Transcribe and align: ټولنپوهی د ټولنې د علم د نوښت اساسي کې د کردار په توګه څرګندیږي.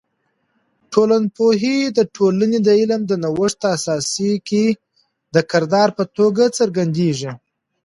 ټولنپوهی 0.93 1.77
د 1.97 1.99
ټولنې 2.15 2.59
د 2.63 2.69
علم 2.79 3.01
د 3.07 3.11
نوښت 3.23 3.59
اساسي 3.75 4.31
کې 4.47 4.65
د 5.33 5.35
کردار 5.51 5.89
په 5.97 6.03
توګه 6.17 6.43
څرګندیږي. 6.57 7.31